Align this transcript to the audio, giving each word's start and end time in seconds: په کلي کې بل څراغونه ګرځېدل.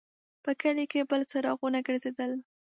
په 0.43 0.51
کلي 0.61 0.85
کې 0.91 1.07
بل 1.09 1.21
څراغونه 1.31 1.79
ګرځېدل. 1.87 2.31